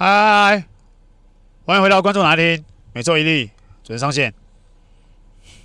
[0.00, 0.64] 嗨，
[1.66, 3.50] 欢迎回到观众哪爱听，每周一例
[3.82, 4.32] 准时上线。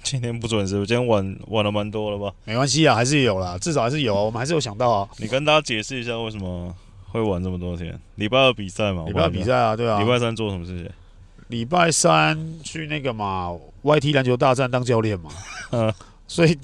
[0.01, 2.33] 今天不准时，我今天晚晚了蛮多了吧？
[2.43, 5.07] 没关系啊，还是有啦，至少还是有，我们还是有想到啊。
[5.17, 6.75] 你跟大家解释一下为什么
[7.11, 7.95] 会晚这么多天？
[8.15, 9.05] 礼拜二比赛嘛？
[9.05, 9.99] 礼拜二比赛啊，对啊。
[10.01, 10.89] 礼拜三做什么事情？
[11.49, 15.29] 礼拜三去那个嘛，YT 篮球大战当教练嘛。
[15.69, 15.93] 嗯，
[16.27, 16.57] 所以。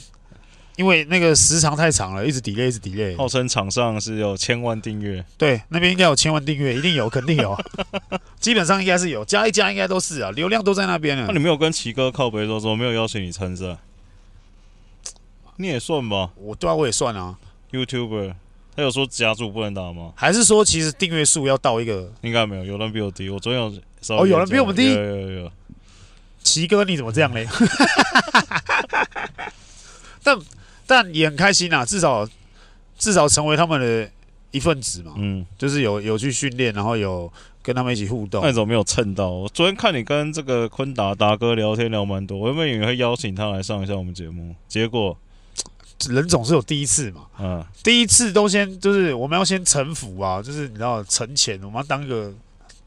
[0.80, 3.18] 因为那个时长太长了，一直 delay，一直 delay。
[3.18, 7.54] 号称场上是有千万订阅，对，那边应该有千万订阅，一定有，肯定有，
[8.40, 11.24] 基本上应该是有，加一加应该都是啊，流量都在那边了。
[11.24, 13.78] 那、啊、你没有跟奇哥靠北说，说没有邀请你参赛？
[15.58, 17.36] 你也算吧，我对啊，我也算啊。
[17.74, 18.34] YouTuber，
[18.74, 20.14] 他有说甲组不能打吗？
[20.16, 22.10] 还是说其实订阅数要到一个？
[22.22, 23.30] 应该没有，有人比我低。
[23.30, 23.68] 我昨天有
[24.16, 25.52] 哦，有人比我们低，有有有，有。
[26.42, 27.46] 奇哥你怎么这样嘞？
[30.24, 30.40] 但。
[30.90, 32.28] 但也很开心啊，至少
[32.98, 34.10] 至少成为他们的
[34.50, 35.14] 一份子嘛。
[35.18, 37.32] 嗯，就是有有去训练，然后有
[37.62, 38.42] 跟他们一起互动。
[38.42, 39.30] 那你怎么没有蹭到？
[39.30, 45.16] 我昨天看你跟这个坤达达哥聊天聊蛮多，我原本以为会邀请他来上一下我们节目，结果
[46.10, 47.28] 人总是有第一次嘛。
[47.40, 52.34] 嗯，第一次都先就是我们要先臣服啊，就是你知道沉潜，我们要当一个。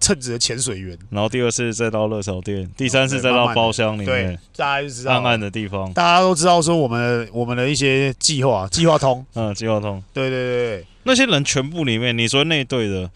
[0.03, 5.12] 称职的潜水员，然后第二次再到热炒店，第三次再到包厢里面，对，大家就知道。
[5.12, 10.77] 暗暗的地方，大家都知道说我们我们的一些计划，计划通，嗯，计划通，对对对。
[10.78, 13.09] 对，那些人全部里面，你说那队的，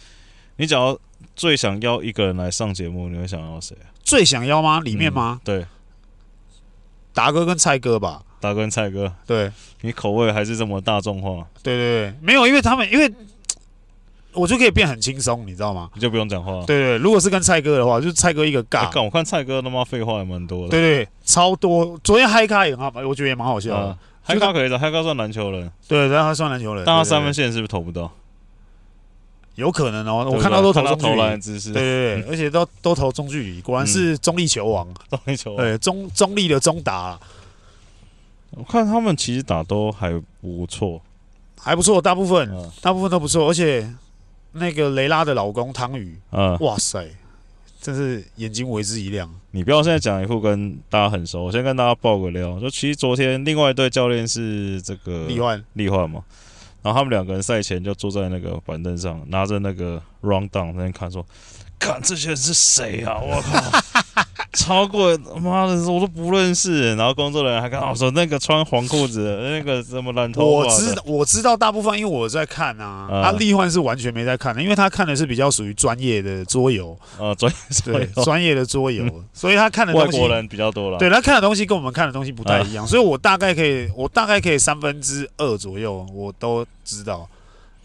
[0.58, 0.96] 你只要
[1.34, 3.76] 最想要一个人来上节目，你会想要谁？
[4.04, 4.78] 最想要吗？
[4.78, 5.40] 里面吗？
[5.40, 5.66] 嗯、对，
[7.12, 9.50] 达哥跟蔡哥吧，达哥跟蔡哥，对，
[9.80, 13.12] 你口味还是这么大众化，对对对，没有，因为他们因为。
[14.36, 15.90] 我就可以变很轻松，你知道吗？
[15.94, 16.52] 你就不用讲话。
[16.66, 18.88] 对，对对，如果是跟蔡哥的话，就是蔡哥一个尬。
[18.92, 20.68] 欸，我看蔡哥他妈废话也蛮多的。
[20.68, 21.98] 对，对对，超多。
[22.04, 23.98] 昨天嗨咖也很好，我觉得也蛮好笑的。
[24.22, 25.70] 嗨咖可以的，嗨咖算篮球人。
[25.88, 26.84] 对，但他算篮球人。
[26.84, 28.10] 但他三分线是不是投不到？
[29.54, 31.72] 有可能哦，我看到都投中距离姿势。
[31.72, 34.86] 对对对，而且都都投中距离，果然是中立球王。
[35.08, 35.64] 中立球王。
[35.64, 37.18] 对，中中立的中打。
[38.50, 41.00] 我看他们其实打都还不错，
[41.58, 42.46] 还不错，大部分
[42.82, 43.88] 大部分都不错，而且。
[44.58, 47.06] 那个雷拉的老公汤宇，嗯，哇塞，
[47.80, 49.28] 真是眼睛为之一亮。
[49.50, 56.22] 你不要现在讲一副跟大家很熟，我先跟大家爆个料，就其实昨天另外一队教练是这个立焕，立焕嘛，
[56.82, 61.24] 然后他们两个人赛前就坐在那个板凳上，拿着那个 rundown 在那看说，
[61.78, 63.80] 看这些人是谁啊，我靠。
[64.56, 66.96] 超过妈的，我都不认识。
[66.96, 70.66] 然后工作人员还跟我说，那个穿黄裤子的，那个什么烂头发。
[70.66, 73.22] 我知我知道大部分，因为我在看啊。
[73.22, 80.98] 他立焕是完全没在看的，因为他看的是比较属于专业的桌游啊，专业对专业的桌游，所以他看的东西外国人比较多了。
[80.98, 87.28] 对，他看的东西跟我们看的东西不太一样，所以我大概可以，我大概可以三分之二左右我都知道，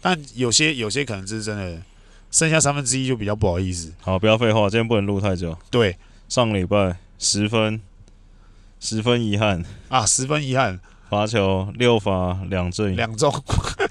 [0.00, 1.82] 但有些有些可能是真的，
[2.30, 3.92] 剩下三分之一就比较不好意思。
[4.00, 5.54] 好，不要废话，今天不能录太久。
[5.70, 5.96] 对。
[6.32, 7.78] 上礼拜十分，
[8.80, 10.06] 十分遗憾啊！
[10.06, 13.30] 十分遗憾，罚球六罚两中，两中。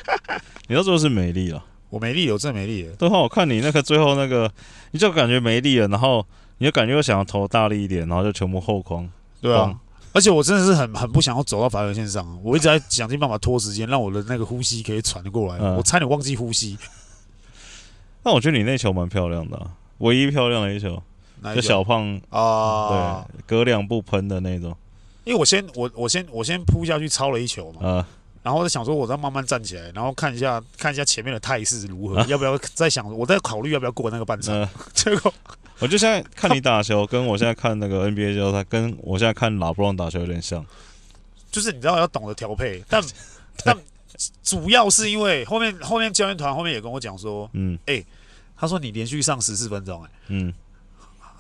[0.68, 2.96] 你要说是没力了，我没力，我真没力了。
[2.96, 4.52] 对，我看你那个最后那个，
[4.90, 6.26] 你就感觉没力了，然后
[6.58, 9.08] 你就感觉又想要投大力一点，然后就全部后空。
[9.40, 9.80] 对啊，
[10.12, 15.60] 而且我真的是很很不想要走到罚球线上，我一直在想尽办法拖时间，让我的那个呼吸可以喘得过来。
[15.64, 16.76] 嗯、我差点忘记呼吸。
[18.26, 19.68] 那我觉得你那球蛮漂亮的、啊，
[20.00, 21.04] 唯一漂亮的一球。
[21.56, 24.76] 就小胖啊，对，隔两步喷的那种。
[25.24, 28.08] 因为我先我我先我先扑下去抄了一球嘛，啊，
[28.42, 34.68] 然后我在想说我再慢慢站起来，然后看一下看一下前面的态势如何，要不要再想我在考虑要不要过那个半场。
[34.94, 35.34] 结果。
[35.80, 40.64] 我就现在看你打球，跟我现在看那个 NBA 球赛，跟我现在看拉布朗打球有点像，
[41.52, 43.04] 就是你知道要懂得调配，但
[43.66, 43.76] 但
[44.44, 48.04] 主要是因为后面后面教练团后面也跟我讲说，嗯，哎，
[48.56, 50.54] 他说你连续上十四分钟，哎，嗯。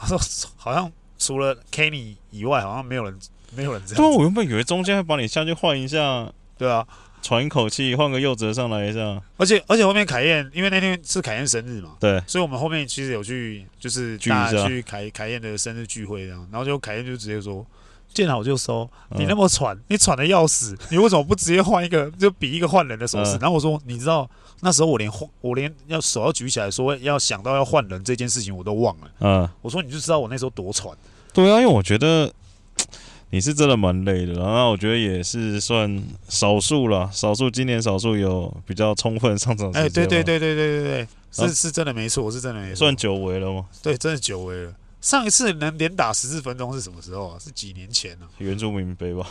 [0.01, 0.19] 他说
[0.57, 3.17] ：“好像除了 Kenny 以外，好像没有人，
[3.55, 6.85] 没有人这样。”对，我原本以为中间会把你下去换一下，对啊，
[7.21, 9.21] 喘一口气，换个右折上来一下。
[9.37, 17.65] 而且而且后面凯燕，因为那天是凯燕生日嘛，对，所以我们后面其实有去，就是大家去凯凯燕的生日聚会这样，然后就凯燕就直接说。
[18.13, 23.37] 见好就收，你那么喘，你喘的要死，你为什么不直接换一个， 就比一个换人的手势？
[23.37, 24.29] 然后我说，你知道
[24.61, 29.11] 那时候我连换，我连要手要举起来说要想到要换人这件事情我都忘了。
[29.19, 30.95] 嗯，我说你就知道我那时候多喘。
[31.33, 32.31] 对啊，因为我觉得
[33.31, 39.83] 你是真的蛮累的，然后我觉得也是算少数了，少数今年少数有比较充分上场时间。
[39.83, 42.75] 哎，对对对对对对对，是是真的没错，是真的没错。
[42.75, 43.65] 算久违了吗？
[43.81, 44.73] 对，真的久违了。
[45.01, 47.39] 上一次能连打十四分钟是什么时候啊？
[47.39, 48.37] 是几年前呢、啊？
[48.37, 49.27] 原住民杯吧？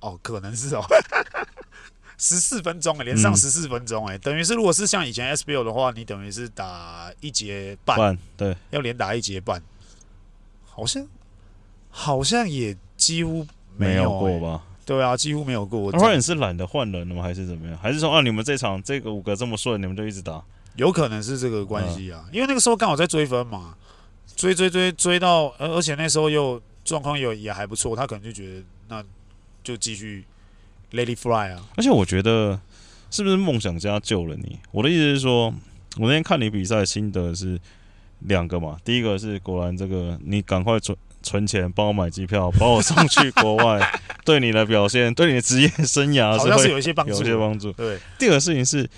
[0.00, 0.82] 哦，可能是哦。
[2.18, 9.62] 十四分钟哎，连上十四分钟哎，等于是如果是像以前 SBL 的话，你等于是打一节半，对，要连打一节半，
[10.64, 11.06] 好像
[11.90, 13.46] 好像也几乎
[13.76, 14.62] 没有过吧？
[14.86, 15.92] 对啊，几乎没有过。
[15.92, 17.22] 后来你是懒得换人了吗？
[17.22, 17.78] 还是怎么样？
[17.78, 20.42] 还是说啊，你们这场这个五个这么顺，你们就一直打？
[20.76, 23.76] 有可能是这个关系啊，因为那个时候刚好在追分嘛，
[24.36, 29.02] 追追追追到，而而且那时候又状况又也还不错，他可能就觉得那
[29.64, 30.24] 就继续。
[30.92, 31.60] Lady Fly 啊！
[31.76, 32.58] 而且我觉得，
[33.10, 34.56] 是不是梦想家救了你？
[34.70, 35.46] 我的意思是说，
[35.98, 37.58] 我那天看你比赛心得是
[38.20, 38.76] 两个嘛。
[38.84, 47.72] 第一个是果然这个，你赶快存存钱，帮我买机票，把我送去国外，对你的表现，对你的职业生涯好像是有一些帮助，有些帮助。
[47.72, 47.98] 对。
[48.16, 48.88] 第二个事情是，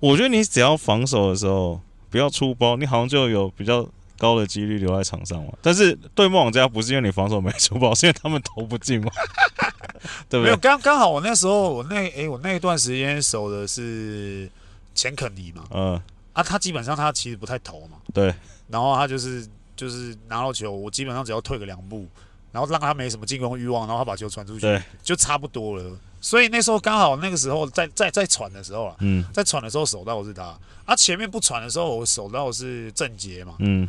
[0.00, 5.52] 我觉得你只要防守的时候不要出包，你好像就有比较高的几率留在场上嘛。
[5.62, 9.10] 但是对梦想家不是因为你防守没出包，是因为他们投不进嘛。
[10.28, 10.44] 对不对？
[10.44, 14.48] 没有，刚刚好我那时候我那诶、欸，我那一段时间守的是
[14.94, 16.00] 钱肯尼嘛，嗯。
[16.32, 18.26] 啊，他基本上他其实不太投嘛，对，
[18.68, 22.06] 然后他就是就是拿到球，我基本上只要退个两步，
[22.52, 25.98] 然后让他没什么进攻欲望，然后他把球传出去，对，就差不多了。
[26.20, 30.54] 所以那时候刚好那个时候在在在传的时候啊，嗯，在传的时候守到的是他，
[30.84, 33.88] 啊，前面不传的时候我守到的是郑杰嘛，嗯，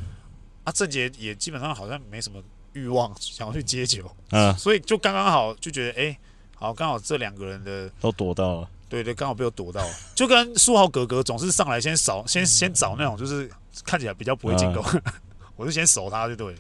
[0.68, 2.44] 啊，郑杰也基本上好像没什么。
[2.74, 6.18] 欲望想要去接球，嗯，所以就刚刚好就觉得，哎、欸，
[6.54, 13.50] 好，刚好这两个人的都躲到了，对对，刚好被我躲到了，就跟书豪哥哥总是上来先扫，先先找那种就是
[13.84, 15.02] 看起来比较不会进攻，嗯、
[15.58, 16.60] 我就先守他就对了。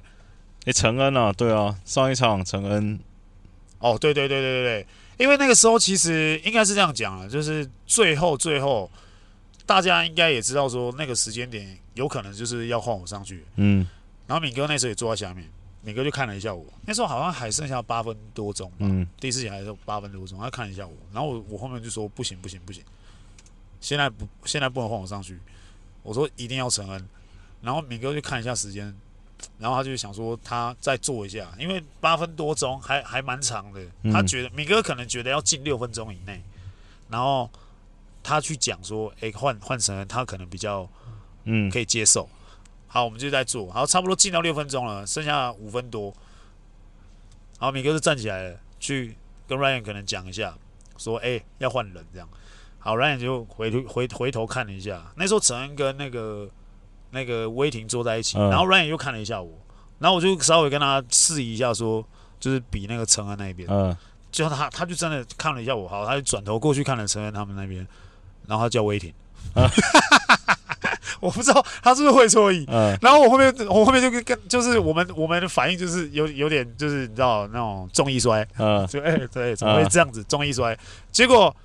[0.61, 2.99] 哎、欸，承恩啊，对啊，上一场陈恩，
[3.77, 4.87] 哦，对对对对对对，
[5.23, 8.89] 因为那个时候其实应该是这样讲啊，就是最后最后
[9.67, 13.87] 大家应该也知道说那个时间点有可能就是要换我上去，嗯，
[14.27, 15.49] 然后敏哥那时候也坐在下面。
[15.83, 22.83] 敏哥就看了一下我，那时候好像还剩下八分多钟吧，嗯，第四节还是八分多钟，他看了一下我，然后我我后面就说不行不行不行，
[23.79, 25.39] 现在不现在不能换我上去，
[26.03, 27.07] 我说一定要承恩，
[27.61, 28.93] 然后敏哥就看一下时间，
[29.59, 33.81] 然后他就想说他再坐一下，因为八分多钟还还蛮长的，
[34.11, 36.43] 他觉得敏哥可能觉得要进六分钟以内，
[37.07, 37.49] 然后
[38.21, 40.89] 他去讲说，哎换换成恩他可能比较
[41.45, 42.27] 嗯可以接受。
[42.87, 46.13] 好，我们就在做，好，差不多进到六分钟了，剩下五分多。
[47.59, 49.17] 好，米哥就站起来了，去
[49.47, 50.55] 跟 Ryan 可能讲一下，
[50.97, 52.27] 说：“哎、欸，要换人这样。”
[52.79, 56.49] 好，Ryan 就回回回头看了一下，那时候陈恩跟那个
[57.11, 59.51] 那个威霆坐在一起，然后 Ryan 又看了一下我，
[59.99, 62.07] 然后我就稍微跟他示意一下说，说
[62.39, 63.97] 就是比那个陈恩那边，嗯，
[64.31, 67.85] 就他他就真的看了一下我，好，他就转头过去看了陈恩他们那边，
[68.45, 69.13] 然后他叫威霆。
[69.55, 69.67] 嗯
[71.19, 80.77] 我不知道他是不是会错意，嗯，然后我后面我后面就跟跟就是我们我们的反应就是有有点就是你知道那种重易摔，嗯， 就哎、欸、对，怎么会这样子重易摔？
[81.11, 81.55] 结果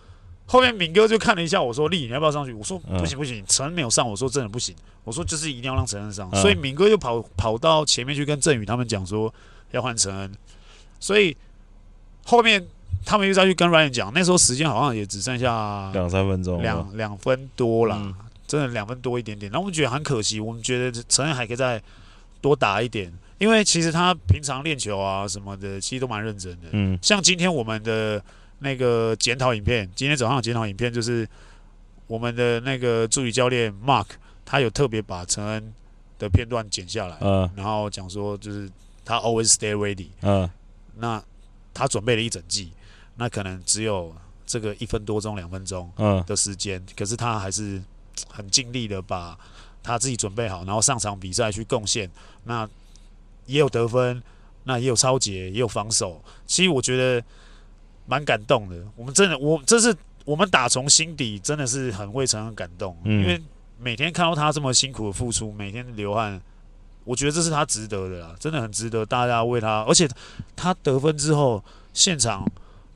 [0.47, 9.33] 后面敏哥就看了一下我说：“丽，你要不要上去？”我说：“不行不行，陈恩没有上。”我说：“真的不行。”我说：“就是一定要让陈恩上。”所以敏哥就跑跑到前面去跟郑宇他们讲说
[9.71, 10.31] 要换陈恩，
[11.01, 11.35] 所以
[12.25, 12.67] 后面
[13.07, 17.97] 他们又再去跟 Ryan 讲，那时候时间好像也只剩下两三分钟，两两分多了。
[17.99, 18.15] 嗯
[18.53, 21.83] 真的两分多一点点，然后我们觉得很可惜，我们觉得陈恩还可以再
[22.43, 26.69] 多打一点，因为其实他平常练球啊什么的，其实都蛮认真的。
[26.73, 28.23] 嗯，像今天我们的
[28.59, 31.27] 那个检讨影片，今天早上的检讨影片就是
[32.07, 34.09] 我们的那个助理教练 Mark，
[34.45, 35.73] 他有特别把陈恩
[36.19, 38.69] 的片段剪下来，嗯，然后讲说就是
[39.03, 40.47] 他 always stay ready，嗯，
[40.97, 41.25] 那
[41.73, 42.71] 他准备了一整季，
[43.17, 47.83] 那可能只有这个一分多钟、两分钟嗯的时间，可是他还是。
[48.29, 49.39] 很尽力的把
[49.83, 52.11] 他自己准备好，然后上场比赛去贡献。
[52.45, 52.69] 那
[53.47, 54.23] 也有得分，
[54.65, 56.23] 那也有抄截，也有防守。
[56.47, 57.25] 其实我觉得
[58.07, 58.77] 蛮感动的。
[58.97, 63.41] 我们真的，我这是我们打从心底真的是很为承恩感动，因为
[63.79, 66.41] 每天看到他这么辛苦的付出，每天流汗，
[67.05, 69.83] 我觉得这是他值得的啦，真的很值得大家为他。
[69.83, 70.09] 而且
[70.55, 72.49] 他得分之后，现场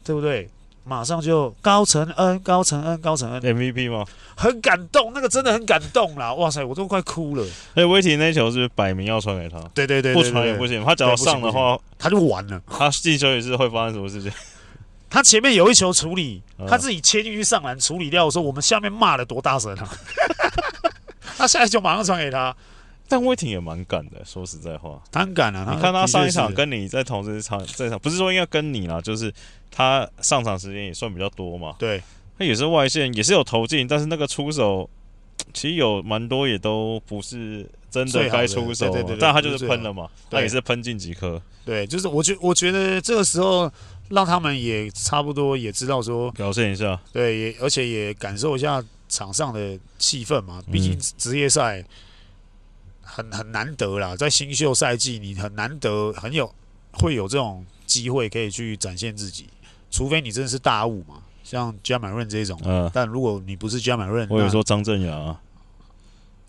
[0.05, 0.49] 对不对？
[0.89, 4.05] 马上就高承恩，高承恩，高承恩 MVP 吗？
[4.37, 6.33] 很感动，那个真的很感动啦！
[6.35, 7.45] 哇塞，我都快哭了。
[7.75, 10.85] 哎，威霆那球是摆明要传给他，对对对，不传也不行。
[10.85, 12.63] 他只要上的话，他就完了。
[12.69, 14.31] 他进球也是会发生什么事情？
[15.11, 19.91] 他前面有一球处理，他自己切进去上篮处理掉的时候，我们下面骂的多大声啊！
[21.37, 22.55] 他下一球马上传给他。
[23.09, 25.73] 但威霆也蛮敢的，说实在话，他很敢啊！
[25.75, 29.33] 你看他上一场跟你在同时场这场，不是说应该跟你啦，就是
[29.71, 31.77] 他上场时间也算比较多嘛。
[31.79, 32.03] 对，
[32.39, 34.89] 他也是外线，也是有投进，但是那个出手
[35.53, 41.41] 其实有蛮多也都不是真的该出手，但他就是喷了嘛，他也是喷进几颗。
[41.65, 43.71] 对，就是我觉我觉得这个时候
[44.09, 50.63] 让他们也差不多也知道说表现一下，对，也而且也感受一下场上的气氛嘛。
[50.71, 51.85] 毕竟职业赛
[53.07, 56.53] 很很难得啦，在新秀赛季你很难得很有
[56.93, 59.47] 会有这种机会可以去展现自己，
[59.91, 62.61] 除非你真的是大物嘛，像 Ja Morant 这种。
[62.65, 62.91] 嗯。
[62.93, 65.37] 但如果你不是 Ja Morant，我有说张镇衙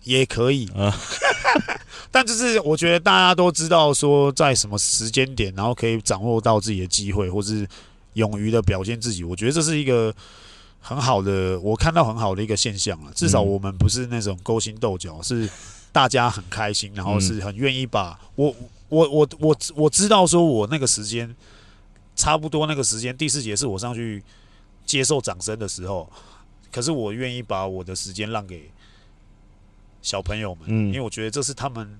[0.02, 0.68] 也可以。
[0.74, 0.92] 嗯。
[2.10, 7.66] 但就是我觉得大家都知道说在什么时间点，然后可以掌握到自己的机会，或是
[8.14, 9.22] 勇于的表现自己。
[9.22, 10.14] 我觉得这是一个
[10.80, 13.12] 很好的，我看到很好的一个现象了。
[13.14, 15.48] 至少我们不是那种勾心斗角，是
[15.92, 18.54] 大家很开心，然后是很愿意把我
[18.88, 21.34] 我我我我知道说我那个时间
[22.16, 24.22] 差不多那个时间第四节是我上去
[24.86, 26.10] 接受掌声的时候，
[26.70, 28.70] 可是我愿意把我的时间让给。
[30.00, 31.98] 小朋友们，嗯，因为我觉得这是他们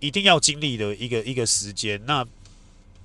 [0.00, 2.04] 一定要经历的一个一个时间。
[2.04, 2.26] 那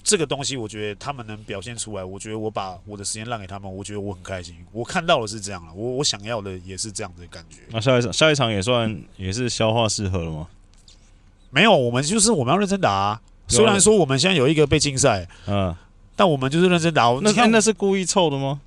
[0.03, 4.55] 这个东西，我觉得他们能表现出来，我觉得我把我的时间让给他们，我觉得我很开心。
[4.71, 7.57] 我看到的是这样了，我我想要的也是这样的感觉。
[7.69, 10.47] 那下一场，下一场也算也是消化适合了吗？
[11.49, 13.21] 没有，我们就是我们要认真打啊。
[13.47, 15.75] 虽然说我们现在有一个被禁赛，嗯，
[16.15, 17.09] 但我们就是认真打。
[17.21, 18.61] 那看那是故意凑的吗？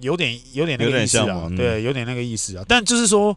[0.00, 2.64] 有点有点那个意思啊，对，有点那个意思啊。
[2.66, 3.36] 但就是说。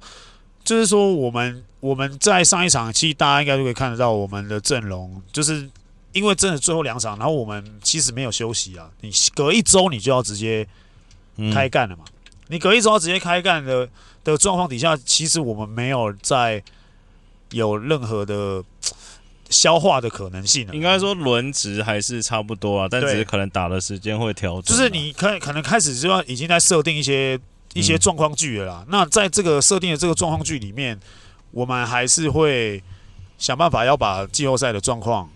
[0.64, 5.70] 就是说，我们我们在上一场，其实大家应该都可以看得到我们的阵容，就是
[6.16, 8.90] 因为真的最后两场，然后我们其实没有休息啊。
[9.02, 10.66] 你隔一周你就要直接
[11.54, 12.06] 开干了嘛？
[12.48, 13.88] 你隔一周要直接开干的
[14.24, 16.64] 的状况底下，其实我们没有在
[17.52, 18.64] 有任何的
[19.50, 20.68] 消化的可能性。
[20.74, 24.76] 应该说轮值还是差不多啊，但只是可能打的时间会调整。
[24.76, 27.40] 就是你可可能开始就要已经在设定一些。
[27.74, 30.98] 一些状况剧了啦，嗯、那在这个设定的这个状况剧里面，
[31.52, 32.82] 我们还是会
[33.38, 35.30] 想办法要把季后赛的状况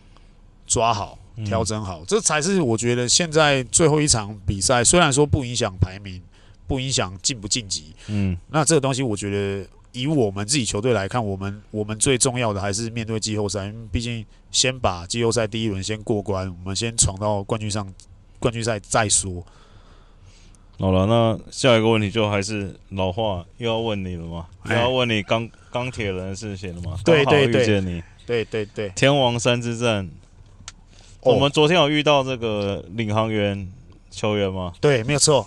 [0.69, 6.21] 抓好、调整好，嗯、这才是我觉得现在最后一场比赛，虽然说不影响排名，
[6.67, 17.91] 不影响晋不晋级，嗯，那这个东西我觉得以我们自己球队来看，我们我们最重要的还是面对季后赛，因为毕竟先把季后赛第一轮先过关，我们先闯到冠军上，
[18.37, 19.43] 冠军赛再说。
[20.79, 24.45] 好了，那下一个问题就还是老话，又要问你了吗？
[24.69, 26.97] 又要问你钢钢铁人的事情了吗？
[27.03, 30.09] 对对对，遇见你，对对对，天王山之战，
[31.21, 33.69] 我们昨天有遇到这个领航员
[34.09, 34.73] 球员吗？
[34.79, 35.45] 对，没有错。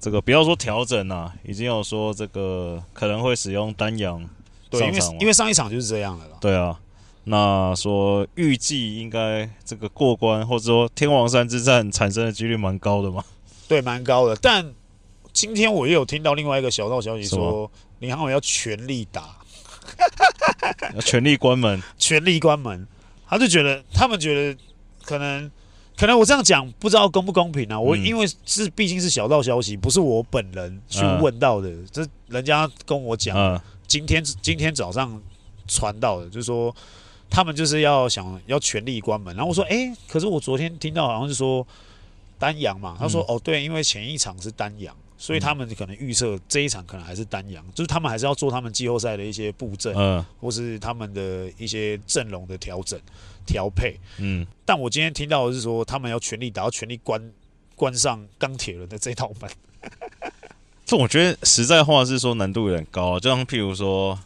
[0.00, 4.26] 这个不要说调整啊，已经有说这个可能会使用丹阳
[4.70, 6.38] 对，因为因为上一场就是这样的了。
[6.40, 6.80] 对啊，
[7.24, 13.22] 那说预计应该这个过关，或者说天王山之战产生的几率蛮高的嘛？
[13.68, 14.34] 对，蛮高的。
[14.36, 14.72] 但
[15.34, 19.36] 今天我又有听到另外一个小道消息说，领航员要全力打，
[20.96, 22.86] 要全力关门， 全力关门。
[23.28, 24.58] 他就觉得，他们觉得
[25.04, 25.50] 可能，
[25.96, 27.78] 可能我这样讲不知道公不公平啊。
[27.78, 35.20] 我因为是毕竟是小道消息，不是我本人去问到的，嗯、这人家跟我讲，嗯、今天今天早上
[35.66, 36.74] 传到的，就是说
[37.28, 39.34] 他们就是要想要全力关门。
[39.34, 41.66] 然后我说，哎、欸，可是我昨天听到好像是说。
[42.40, 52.98] 丹阳嘛，他说：“哦，对，因为前一场是丹阳，所以他们可能预测这一场可能还是单阳，就是他们还是要做他们季后赛的一些布阵，嗯，或是他们的一些阵容的调整、
[53.44, 54.46] 调配，嗯。
[54.64, 57.22] 但我今天听到的是说，他们要全力打，要全力关
[57.74, 59.50] 关上钢铁人的这套门。
[60.86, 64.18] 这我觉得实在话是说难度有点高，就像譬如说，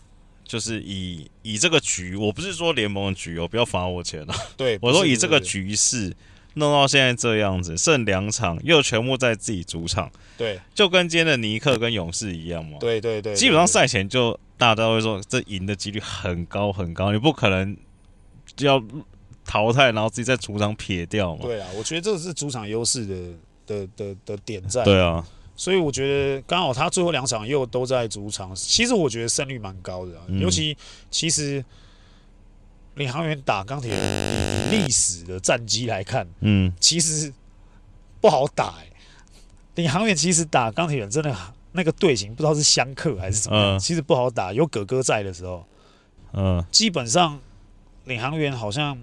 [0.44, 4.36] 就是以以这个局，我不是说联盟的局哦，不要罚我钱啊。
[4.56, 6.14] 对，我说以这个局势。”
[6.54, 12.78] 弄到现在这样子，剩两场又全部在自己主场，对，就跟今天的尼克跟勇士一样嘛。
[12.78, 17.76] 对对对，基本上赛前就大家都会说，这赢的几率很高很高，你不可能
[18.56, 18.82] 就要
[19.44, 21.42] 淘汰，然后自己在主场撇掉嘛。
[21.42, 23.16] 对啊，我觉得这是主场优势的
[23.66, 24.84] 的的的点在。
[24.84, 30.76] 对啊，所以我觉得刚好他最后两场又都在主场，其实我觉得胜率蛮高的啊，嗯、尤其
[31.10, 31.64] 其实。
[32.94, 37.32] 领航员打钢铁人，以历史的战绩来看，嗯，其实
[38.20, 38.92] 不好打哎、欸。
[39.74, 41.36] 领航员其实打钢铁人真的
[41.72, 44.52] 那个队形，不知道是相克还是什么样，嗯、其实不好打。
[44.52, 45.66] 有哥哥在的时候，
[46.32, 47.40] 嗯，基本上
[48.04, 48.96] 领航员好像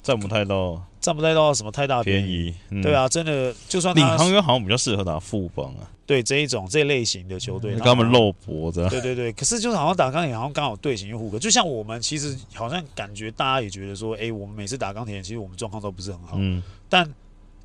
[0.00, 2.26] 占不太到，占不太到什么太大便宜。
[2.26, 5.84] 便宜嗯、对啊，真的，就算领航员好像比较适合打富邦啊。
[6.06, 8.88] 对这一种这一类型的球队，跟他们肉搏的。
[8.88, 11.38] 对对对，可是就是好像打钢铁，好像刚好队形又互克。
[11.38, 16.36] 就像我们其实好像感觉大家也觉得说，哎，我们每次打钢铁，其实我们状况都不是很好。
[16.38, 16.62] 嗯。
[16.88, 17.06] 但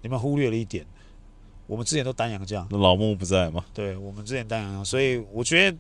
[0.02, 0.86] 你们忽略了一点，
[1.66, 2.68] 我们之前都单阳将。
[2.70, 3.64] 那老木不在嘛？
[3.74, 5.78] 对，我们之前单阳将，所以我觉得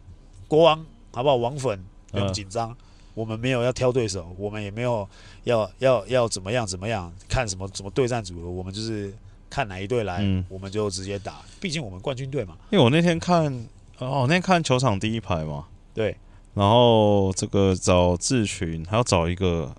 [0.48, 1.36] 国王好不好？
[1.36, 2.76] 王粉不用紧张，嗯、
[3.20, 5.06] 我们没有要挑对手，我们也没有
[5.44, 9.14] 要要要怎么样怎么样，看什么什么对战组合，我们就是
[9.50, 11.42] 看哪一队来，嗯、我们就直接打。
[11.60, 12.56] 毕竟我们冠军队嘛。
[12.70, 13.54] 因为我那天看，
[13.98, 16.16] 哦，那天看球场第一排嘛，对。
[16.54, 19.70] 然后这个找志群，还要找一个，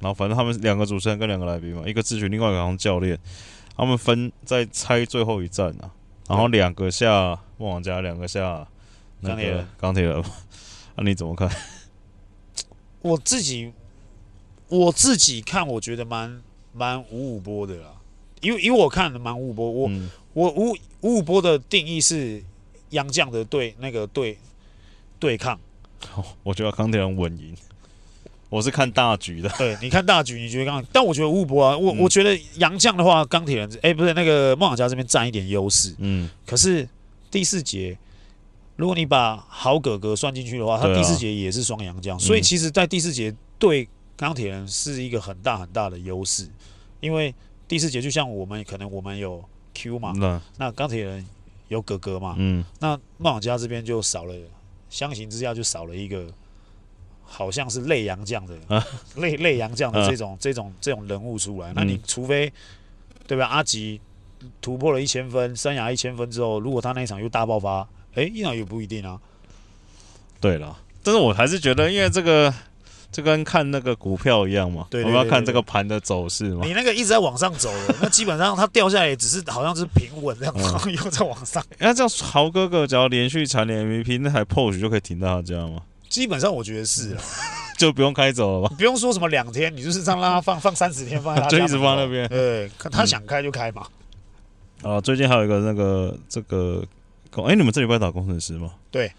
[0.00, 3.18] 然后反正他们两个主持人跟两个来宾嘛，一个志群，另外一个好像教练，
[3.76, 5.90] 他们分在猜最后一站啊。
[6.26, 8.66] 然后两个下梦王家，两个下
[9.20, 9.68] 那个钢铁人。
[9.78, 10.24] 钢铁人，
[10.96, 11.50] 那 你怎么看？
[13.02, 13.72] 我自己
[14.68, 16.40] 我自己看，我觉得蛮
[16.72, 17.94] 蛮五五波的啦。
[18.40, 22.42] 因为因为我看的蛮五五波，我、嗯、我五五五波的定义是
[22.90, 24.38] 杨绛的对那个对
[25.18, 25.58] 对抗。
[26.14, 27.56] 哦、我觉得钢铁人稳赢。
[28.50, 29.48] 我是看大局的。
[29.58, 30.82] 对，你看大局，你觉得刚？
[30.90, 35.94] 但我觉得五五波啊，我、嗯、我觉得杨绛的话，钢铁人哎、欸，不是那个梦想家这边占一点优势。
[35.98, 36.30] 嗯。
[36.46, 36.88] 可是
[37.30, 37.98] 第四节，
[38.78, 46.48] 如果你把好哥哥算进去的话，他第四节也是双阳将，所以其实，在第四节对钢铁人是一个很大很大的优势，
[47.00, 47.34] 因为
[47.66, 49.44] 第四节就像我们可能我们有
[49.74, 51.26] Q 嘛，嗯、那钢铁人
[51.66, 54.34] 有哥哥嘛，嗯，那梦想家这边就少了。
[54.88, 56.32] 相形之下，就少了一个，
[57.22, 58.82] 好像是类洋将的，啊、
[59.20, 61.74] 类类洋将的这种、啊、这种这种人物出来。
[61.74, 62.52] 那你除非，嗯、
[63.26, 63.44] 对吧？
[63.44, 64.00] 阿吉
[64.62, 69.18] 突破了一千分，生涯一千分之后，如果他那一场又大爆发，哎、欸，那也不一定啊。
[70.40, 72.52] 对了，但是我还是觉得，因为这个。
[73.10, 76.66] 就跟看那个股票一样嘛，我们要看这个盘的走势嘛。
[76.66, 81.64] 你那个一直在往上走的，那基本上它掉下来也只是好像是平稳这样，嗯、然后又在往上。
[81.78, 85.80] 那这样豪哥哥只要连续蝉联 MVP，那台 POS 就可以停到他家吗？
[86.10, 87.22] 基本上我觉得是啊，
[87.78, 88.74] 就不用开走了吧？
[88.76, 92.28] 不用说什么两天，你就是这样让他放放三十天放在他， 就一直放那边。
[92.28, 93.80] 对，看他想开就开嘛。
[94.82, 96.84] 啊、嗯，最近还有一个那个这个，
[97.36, 98.72] 哎、欸，你们这礼拜打工程师吗？
[98.90, 99.12] 对。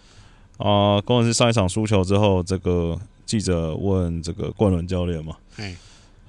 [0.58, 2.98] 啊，工程师上一场输球之后，这个。
[3.26, 5.36] 记者问这个冠伦教练嘛，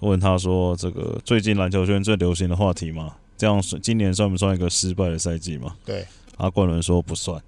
[0.01, 6.05] 问他说：“这个最近篮球圈最流行的话题嘛，这样今年算不算一个失败的赛季嘛？”对，
[6.37, 7.41] 啊冠伦说不算。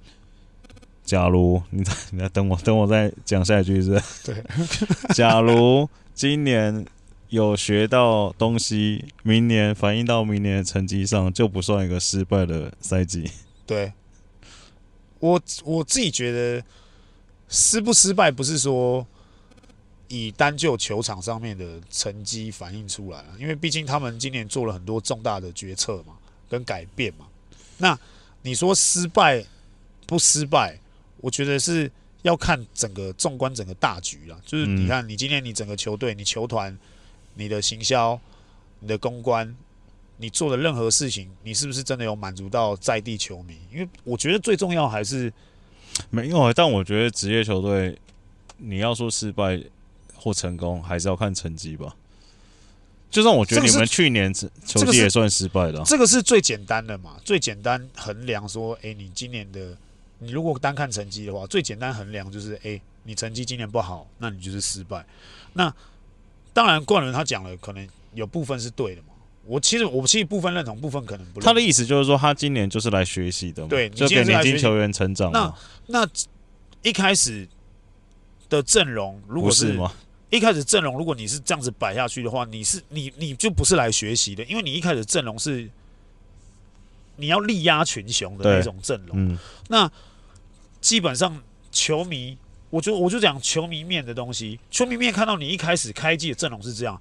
[1.04, 4.34] 假如你你来等我，等我再讲下一句是，是？
[4.34, 4.44] 对，
[5.14, 6.84] 假如今年
[7.30, 13.30] 有学到东西，明年反映到明年的成绩上，就不算一个失败的赛季。
[13.68, 13.94] 对，
[15.24, 16.64] 我我自己觉得
[17.48, 19.06] 失不失败不是说。
[20.10, 26.14] 以单就球场上面的成绩反映出来了，因为毕竟他们今年做了很多重大的决策嘛，
[26.48, 27.26] 跟改变嘛。
[27.80, 27.98] 那
[28.44, 29.44] 你说失败
[30.06, 30.78] 不失败？
[31.18, 34.38] 我觉得是要看整个纵观整个大局啦。
[34.46, 36.78] 就是你看，你今天你整个球队、你球团、
[37.34, 38.20] 你的行销、
[38.82, 39.56] 你的公关，
[40.24, 43.58] 你做的任何事情，你是不是真的有满足到在地球迷？
[43.70, 45.32] 因为我觉得最重要还是
[46.10, 46.54] 没有。
[46.54, 48.00] 但我觉得职业球队，
[48.58, 49.62] 你要说失败。
[50.16, 51.94] 或成功还是要看成绩吧。
[53.12, 57.18] 就算我觉得你们去年球季也算失败的，啊，这个是最简单的嘛？
[57.26, 59.78] 最简单衡量说，哎，你今年的
[60.20, 65.06] 你如果单看成绩的话，最简单衡量就是，哎，你成绩今年不好，那你就是失败。
[65.52, 65.76] 那
[66.54, 69.10] 当然，冠伦他讲了，可能有部分是对的嘛。
[69.46, 71.44] 我其实我其实部分认同，部分可能不认同。
[71.44, 75.56] 他的意思就是说，他今年就是来学习的嘛，对，就给年轻球员成长嘛。
[75.88, 76.10] 那那
[76.82, 77.48] 一开始
[78.50, 79.80] 的阵容如果是？
[80.30, 85.70] 一开始阵容，如果你是这样子摆下去的话，你是你你就不是来学习的，因为你一开始阵容是
[87.18, 89.16] 你要力压群雄的那种阵容。
[89.16, 89.38] 嗯，
[89.70, 89.88] 那
[90.82, 91.40] 基本上
[91.72, 92.36] 球迷，
[92.72, 97.00] 我就我就讲球迷面的东西，球迷面看到你一开始开季的阵容是这样，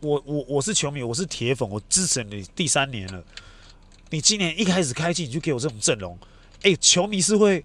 [0.00, 3.22] 我我我是球迷，我是铁粉，我支持你第三年了，
[4.10, 6.16] 你今年一开始开季你就给我这种阵容，
[6.62, 7.64] 哎，球迷是会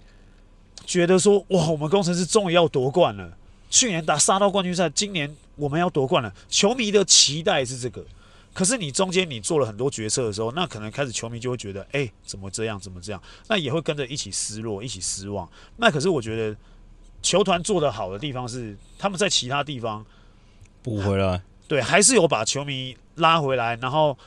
[0.86, 3.38] 觉得说，哇，我们工程师终于要夺冠了。
[3.70, 6.34] 去年打杀到冠军赛，今年我们要夺冠了。
[6.48, 8.06] 球迷的期待是这个，
[8.54, 13.22] 可是你中间你做了很多决策的时候，那可能开始球迷就会觉得，哎、怎么这样，怎么这样？
[13.48, 15.48] 那也会跟着一起失落，一起失望。
[15.78, 16.56] 那可是我觉得
[17.22, 20.06] 球团做得好的地方是，他们在其他地方
[20.84, 24.18] 补回来，对，还是有把球迷拉回来，然后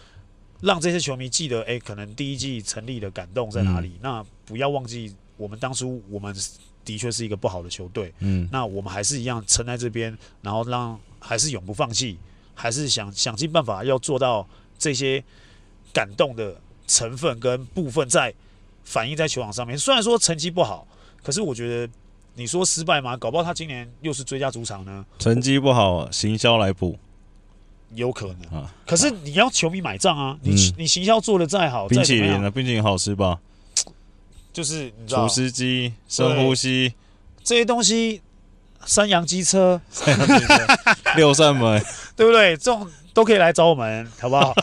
[0.61, 3.89] 让这些球迷记得，哎、欸，可能第一季成立的感动在哪里？
[3.89, 6.35] 嗯、那不要忘记我们当初我们。
[6.87, 12.17] 的确是一个不好的球队，嗯，那我们还是一样撑在这边，然后让还是永不放弃，
[12.55, 15.21] 还是想想尽办法要做到这些
[15.93, 16.55] 感动的
[16.87, 18.33] 成分跟部分在
[18.85, 19.77] 反映在球场上面。
[19.77, 20.87] 虽然说成绩不好，
[21.25, 21.93] 可是我觉得
[22.37, 23.17] 你说失败吗？
[23.17, 25.05] 搞不好他今年又是追加主场呢。
[25.19, 26.97] 成绩不好，行销来补，
[27.95, 28.73] 有可能啊。
[28.87, 32.51] 可是你要球迷买账啊，你、嗯、你行销做的再好，冰淇淋呢？
[32.51, 33.39] 冰淇淋好吃吧？
[34.53, 36.95] 就是你知道，厨师机、深呼吸
[37.45, 38.23] 这些东西，
[38.85, 40.67] 山羊机车，山羊机车，
[41.17, 41.83] 六扇门，
[42.17, 42.57] 对不对？
[42.57, 44.55] 这种都可以来找我们，好不好？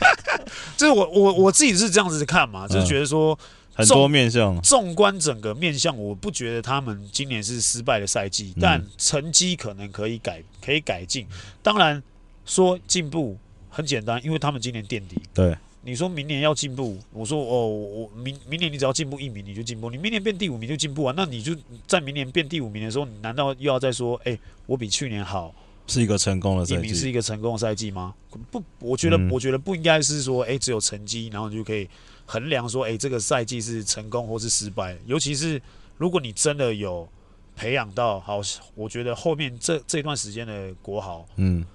[0.76, 3.32] 就是我我我自己是这样子看嘛，就是觉得说。
[3.34, 11.26] 嗯很多面向，纵观整个面向，我不觉得他们今年是失败的赛季，但成绩可能可以改，可以改进。
[11.62, 12.02] 当然
[12.50, 15.16] 说进步很简单，因为他们今年垫底。
[15.32, 21.14] 对，你说明年要进步，我说哦，我明明年你只要进步一名你就进步，你明年变第五名就进步啊。
[21.16, 24.36] 那你就在明年变第五名的时候，你难道又要再说，哎，
[24.66, 25.54] 我比去年好，
[25.86, 26.92] 是一个成功的赛季？
[26.92, 28.12] 是一个成功的赛季吗？
[28.50, 31.88] 不，我觉得，我觉得不应该是说，哎，只有成绩，然后你就可以。
[32.26, 35.60] 衡量说，哎、欸，这个赛季是成功或是失败，尤其是
[35.96, 37.08] 如果你真的有
[37.56, 38.40] 培养到好，
[38.76, 41.66] 我觉得后面这这段时间的国豪，嗯，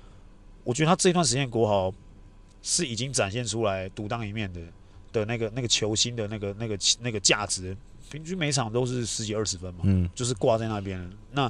[0.65, 1.93] 我觉得他这段时间国豪
[2.61, 4.59] 是已经展现出来独当一面的
[5.13, 7.77] 的那个那个球星的那个那个那个价值，
[8.11, 11.09] 平均每场都是十几二十分嘛，嗯，就是挂在那边。
[11.31, 11.49] 那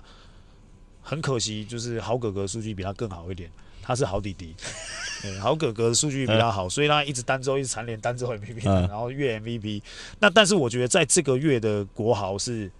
[1.02, 3.50] 很可惜，就是好哥哥数据比他更好一点。
[3.88, 4.56] 他是好弟弟，
[5.22, 9.80] 对，好哥哥的数据比他好，所以他一直单周一直蝉联单周 MVP，然后月 MVP。
[10.20, 12.72] 那但是我觉得在这个月的国豪是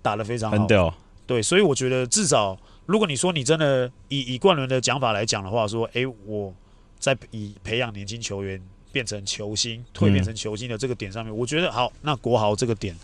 [0.00, 0.94] 打得非常好，很屌。
[1.26, 6.52] 对，所以我觉得至少如果你说你真的以以冠伦的讲法来讲的话，说，哎，我
[6.98, 12.96] 在以培养年轻球员变成球星、蜕变成球星的这个点上面，我觉得好，那国豪这个点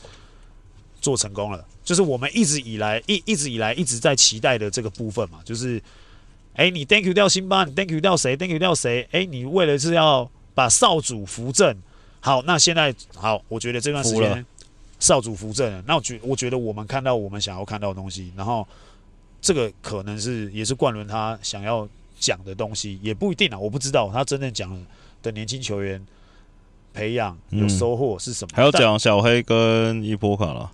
[1.00, 5.82] 做成功了，就是我们一直以来一一直以来一直在期待的这个部分嘛，就是。
[6.54, 9.06] 哎，你 thank you 掉辛巴，你 thank you 掉谁？thank you 掉谁？
[9.12, 11.72] 哎，你为了是要把少主扶正，
[12.18, 14.44] 好，那现在好，我觉得这段时间
[14.98, 18.66] 少主扶正了，那我觉我觉得我们看到我们想要看到的东西，然后
[19.40, 24.86] 这个可能是也是冠伦他想要讲的东西，也不一定啊，我不知道他真正讲
[25.22, 26.04] 的年轻球员
[26.92, 28.50] 培养有收获是什么？
[28.54, 30.70] 还要讲小黑跟伊波卡了，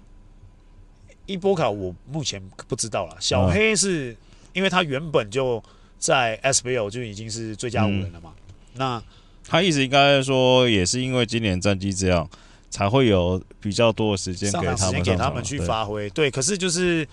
[1.26, 4.16] 伊波卡我目前不知道了，小黑是。
[4.54, 5.60] 因为他原本就
[5.98, 9.02] 在 SBL 就已经是最佳五人了嘛，嗯、那
[9.48, 12.30] 他意思应该说也是因为今年战绩这样，
[12.70, 16.08] 才会有比较多的时间给他们给他们去发挥。
[16.10, 17.04] 对，可是就是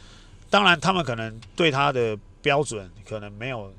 [0.52, 3.74] 当然他们可能对他的标准可能没有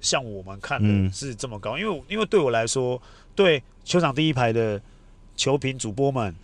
[0.00, 3.00] 像我们看的是这么高，嗯、因为因为对我来说，
[3.36, 4.82] 对球场第一排的
[5.36, 6.34] 球评主播们。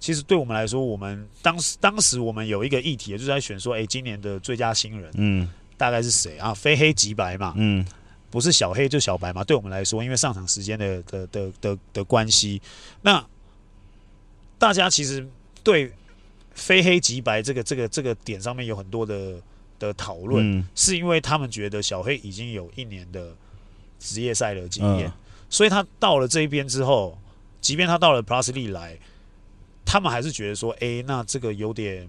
[0.00, 6.54] 其实对我们来说，我们当时当时我们有一个议题，就是在选说，哎，今年的最佳新人，嗯，大概是谁啊？
[6.54, 7.84] 非黑即白嘛，嗯，
[8.30, 9.42] 不是小黑就小白嘛。
[9.42, 12.62] 对我们来说，因为上场时间的的的的的关系，
[13.02, 13.26] 那
[14.56, 15.26] 大家其实
[15.64, 15.92] 对
[16.58, 19.40] 非黑即白这个这个这个点上面有很多的
[19.78, 23.34] 的讨论，嗯、是因为他们觉得小黑已经有一年的
[23.98, 25.12] 职业赛的经验，嗯、
[25.48, 27.16] 所以他到了这一边之后，
[27.60, 28.98] 即便他到了 Plus League 来。
[29.90, 32.06] 他们还是觉得说，哎、欸，那这个有点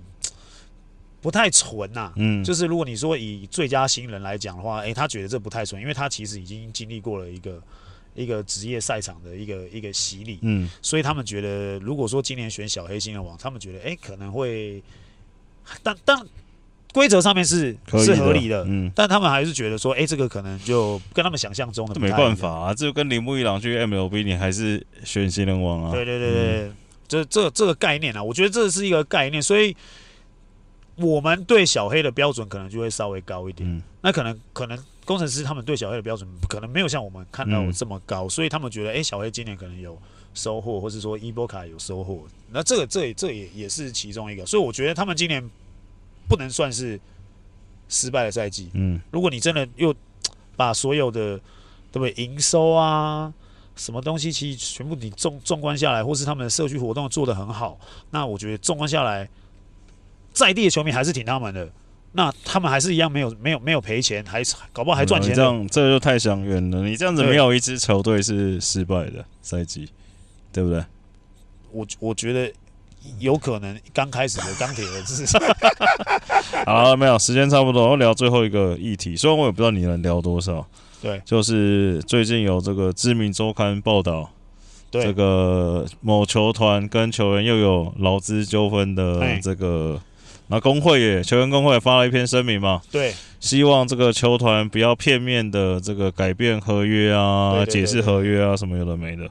[1.21, 2.13] 不太纯呐、啊。
[2.17, 7.63] 嗯，就是如果你说以最佳新人来讲的话，哎、欸，他觉得这不太纯，因为他其实已经经历过了一个
[8.21, 10.39] 一个职业赛场的一个一个洗礼。
[10.41, 14.83] 嗯，所以他们觉得，如果说今年选小黑新人王，他们觉得，哎、欸，可能会，
[15.81, 16.23] 但但
[16.93, 18.65] 规则上面是是合理的。
[18.67, 25.91] 嗯，但他们还是觉得说，哎、欸，这个可能就跟他们想象中的没办法啊，这就跟铃木一朗去 MLB，你还是选新人王啊。
[25.91, 26.67] 对对对对。
[26.67, 26.75] 嗯
[27.09, 29.75] 这这这个概念啊，我觉得这是一个概念，所以
[30.95, 33.67] 我们对小黑的标准可能就会稍微高一点。
[33.67, 34.77] 嗯、那可能可能
[35.09, 39.97] 工程师他们对小黑的标准可能没有像我们看到这么高，嗯、所以他们觉得，哎，小黑今年可能有
[40.35, 42.27] 收获，或是说伊波卡有收获。
[42.51, 45.43] 那这个这也这也也是其中一个，所以我觉得他们今年
[46.27, 46.99] 不能算是
[47.87, 48.69] 失败的赛季。
[48.73, 49.91] 嗯，如果你真的又
[50.55, 51.35] 把所有的
[51.91, 53.33] 对不对营收啊。
[53.75, 57.79] 什么东西其实全部你纵纵观下来，或是他们的社区活动做得很好，
[58.11, 59.29] 那我觉得纵观下来，
[60.33, 61.71] 在地的球迷还是挺他们的。
[62.13, 64.41] 那他们还是一样没有没有没有赔钱，还
[64.73, 65.35] 搞不好还赚钱。
[65.35, 66.83] 这样这就太相远了。
[66.83, 69.87] 你这样子没有一支球队是失败的赛季，
[70.51, 70.83] 对不对？
[71.71, 72.51] 我我觉得
[73.19, 75.25] 有可能刚开始的钢铁人是。
[76.65, 79.15] 好了，没有时间差不多，我聊最后一个议题。
[79.15, 80.65] 虽然我也不知道你能聊多少。
[81.01, 84.29] 对，就是最近有这个知名周刊报道，
[84.91, 90.01] 对这个某球团跟球员又有劳资纠纷的这个，
[90.49, 99.29] 那工会也球员工会也发了一篇声明嘛，对，希望这个球团不要片面的这个改变合约啊，对对对对解释合约啊什么有的没的。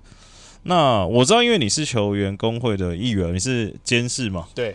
[0.63, 4.75] 那我知道，因为你是球员工会的一员，你是监事嘛，对，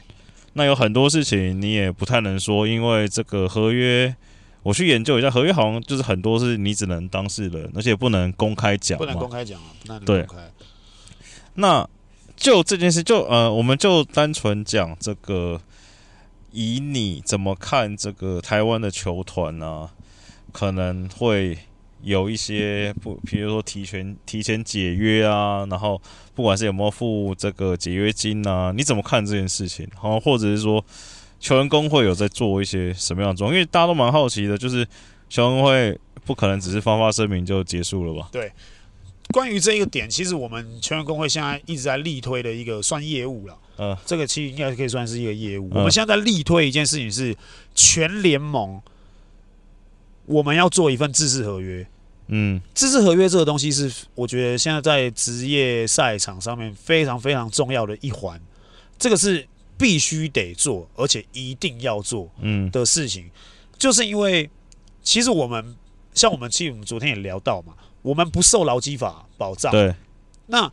[0.53, 4.15] 那有很多事情你也不太能说，因为这个合约。
[4.63, 9.65] 我去研究一下合约，好像就是很多是你只能当事人，而且不能公开讲，不能公开讲啊。
[9.87, 10.25] 那对，
[11.55, 11.85] 那
[12.37, 15.59] 就这件事，就呃，我们就单纯讲这个
[16.53, 19.91] 以你怎么看这个台湾的球团呢、啊？
[20.51, 21.57] 可能会
[22.03, 25.99] 有一些不，比如说提前提前解约啊，然后
[26.35, 29.89] 不管是有没有付这个解约金啊，你怎么看这件事情？
[29.95, 30.85] 好，或者是说
[31.39, 33.55] 球员工会有在做一些什么样的状况？
[33.55, 34.87] 因为大家都蛮好奇的，就是
[35.27, 38.29] 球员工会不可能只是发发声明就结束了吧？
[38.31, 38.51] 对。
[39.31, 43.57] 关于这一个点，其实我们球员工会现在一直在力推的一个算业务了。
[43.77, 45.69] 嗯，这个其实应该可以算是一个业务。
[45.71, 47.35] 我们现在在力推一件事情是
[47.73, 48.81] 全联盟，
[50.25, 51.85] 我们要做一份制式合约。
[52.27, 58.39] 嗯，制式合约这个东西是我觉得现在在职业赛场上面非常非常重要的一环。
[58.97, 59.45] 这个是
[59.77, 63.29] 必须得做，而且一定要做嗯的事情，
[63.77, 64.49] 就是因为
[65.01, 65.75] 其实我们
[66.13, 67.73] 像我们其实我们昨天也聊到嘛。
[68.03, 69.95] 我们不受劳基法保障，对，
[70.47, 70.69] 那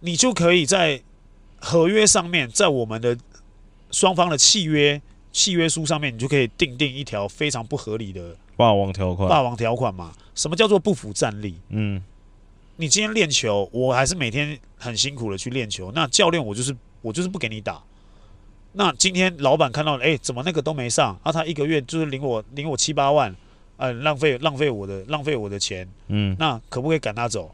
[0.00, 1.00] 你就可以在
[1.64, 3.16] 合约上面，在我们的
[3.92, 5.00] 双方的契约
[5.32, 9.28] 契约书上面，你就可以订定一条非常不合理的霸王条款。
[9.28, 10.12] 霸王条款嘛？
[10.34, 11.54] 什么叫做不服战力？
[11.68, 12.02] 嗯，
[12.76, 17.82] 你今天练球，我还是每天很辛苦的去练球，那教练我就是我就是不给你打。
[18.72, 21.18] 那今天老板看到了，哎，怎么那个都没上？
[21.22, 23.34] 啊，他一个月就是领我领我七八万。
[23.78, 27.52] 呃，浪费浪费我的浪费我的钱，嗯，那可不可以赶他走？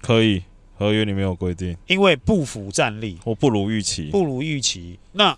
[0.00, 0.42] 可以，
[0.80, 4.98] 合约里面有规定，因为不符战力或不如预期，不如预期。
[5.12, 5.36] 那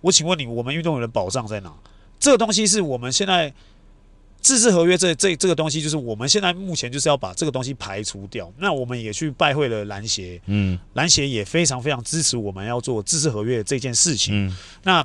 [0.00, 1.74] 我请问你，我们运动员的保障在哪？
[2.18, 3.52] 这个东西是我们现在
[4.40, 8.50] 自治合约这这这个东西，就是我们现在目前就是要把这个东西排除掉。
[8.56, 15.04] 那我们也去拜会了篮协，嗯，篮协也非常非常支持我们要做自治合约这件事情，嗯，那。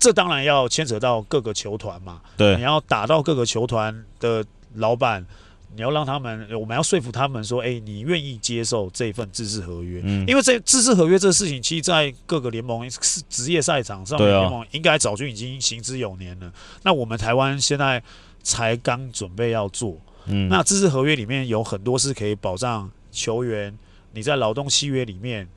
[0.00, 5.26] 这当然要牵扯到各个球团嘛，对，你要打到各个球团的老板，
[5.74, 10.00] 你要让他们，我们要说服他们说，哎，你愿意接受这份制式合约？
[10.04, 16.52] 嗯，因为这制式合约这个事情，其实，在各个联盟是职业赛场上面，联盟应该早就已经行之有年了。
[16.82, 18.02] 那我们台湾现在
[18.42, 23.76] 才刚准备要做，嗯，那制式合约里面有很多是可以保障球员，
[24.12, 25.48] 你在劳动契约里面。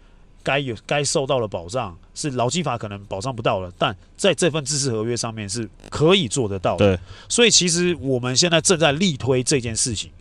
[0.44, 6.96] 该有该受到的保障是劳基法可能保障不到了，但在这份制式合约上面是可以做得到的。
[6.98, 10.12] 对，所以其实我们现在正在力推这件事情。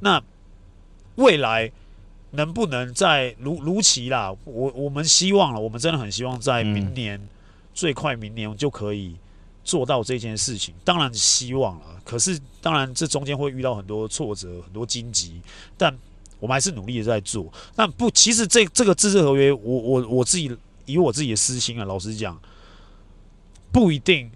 [0.00, 0.22] 那
[1.16, 1.70] 未来
[2.32, 4.34] 能不能在如如期啦？
[4.44, 7.28] 我我们希望了，我们真的很希望在明年、嗯、
[7.74, 9.16] 最快明年就可以
[9.64, 10.74] 做到这件事情。
[10.84, 15.40] 当然希望了，可是当然这中间会遇到很多挫折、很多荆棘，
[15.76, 15.96] 但。
[16.40, 20.50] 我们还是努力的在做，那不，其实这这个制式合约，我我我自己
[20.86, 22.36] 以我自己的私心啊，老实讲，
[23.70, 24.28] 不一定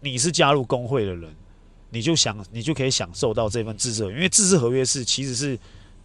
[0.00, 1.28] 你是加入工会的人，
[1.90, 5.58] 你就想你就可以享受到这份制式合约，因为制式合约是其实是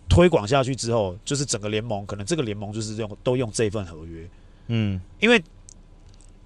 [0.09, 4.29] 推广下去之后，就是整个联盟可能这个联盟就是用都用这份合约，
[4.67, 5.41] 嗯，因为。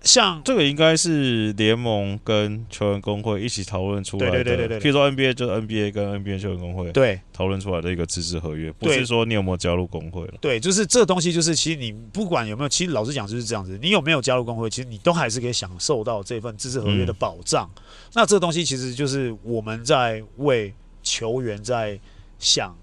[0.04, 10.34] 像这个应该是联盟跟球员工会一起讨论出来的，对对对对，譬如说 NBA 就是 NBA 跟 NBA 球员工会对讨论出来的一个资质合约，不是说你有没有加入工会了。
[10.42, 17.70] 对，就是这个东西，就是其实你不管有没有，其实老实讲就是这样子，你有没有加入工会，其实你都还是可以享受到这份资质合约的保障。
[17.78, 17.82] 嗯、
[18.16, 21.98] 那这个东西其实就是我们在为球员在
[22.40, 22.78] 想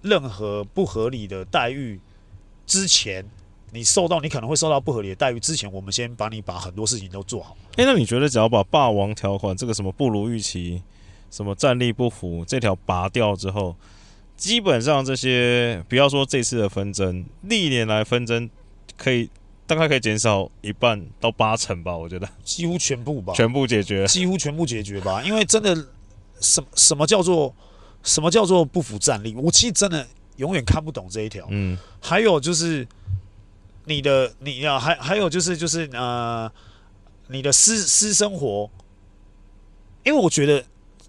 [0.00, 2.00] 任何不合理的待遇
[2.64, 3.22] 之前。
[3.70, 7.56] 你受到你可能会受到不合理的待遇之前，我们先把你把很多事情都做好。
[7.76, 10.82] 诶，那你觉得只要把霸王条款这个什么不如预期、
[11.30, 13.76] 什么战力不符这条拔掉之后，
[14.36, 18.48] 基本上这些不要说这次的纷争，历年来纷争
[18.96, 19.28] 可以
[19.66, 21.94] 大概可以减少一半到八成吧？
[21.94, 25.22] 我觉得几乎全部吧，全部解决，几乎全部解决吧。
[25.22, 25.74] 因为真的
[26.40, 27.54] 什么什么叫做
[28.02, 29.34] 什么叫做不符战力？
[29.34, 31.46] 我其实真的永远看不懂这一条。
[31.50, 32.88] 嗯，还有就是。
[33.88, 36.50] 你的你要还还有就是就是呃，
[37.28, 38.70] 你的私私生活，
[40.04, 40.62] 因为我觉得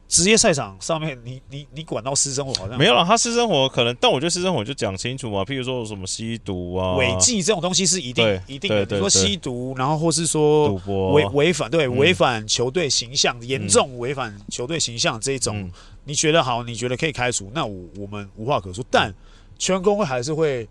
[0.08, 3.06] 职业赛场上面你，你你你管到私生活好像没有了。
[3.06, 5.44] 他私生活可能，但我觉得私生活就讲清楚嘛。
[5.44, 8.86] 譬如说什么吸毒啊、违纪这种东西是一定一定的。
[8.86, 15.72] 比如说吸毒，然后或是说赌博、违违反对违反球队形象、严、嗯、重违反球队形象这一种、嗯，
[16.06, 16.63] 你觉得好？
[16.63, 17.52] 你觉得可以开除？
[17.54, 18.84] 那我我们无话可说。
[18.89, 19.13] 但
[19.58, 20.68] 球员工会还是会。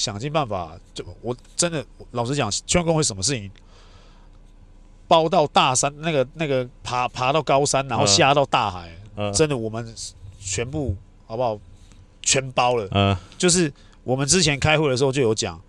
[0.00, 3.50] 想尽办法，就我真的老实讲，球员工会什么事情
[5.06, 9.94] 包到大山，那个那个爬爬到高山，然后下到大海，嗯、真的我们
[10.40, 11.60] 全部好不好？
[12.22, 12.88] 全包了。
[12.92, 13.70] 嗯，就是
[14.02, 15.60] 我们之前开会的时候就有讲，